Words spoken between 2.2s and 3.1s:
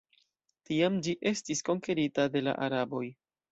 de la araboj.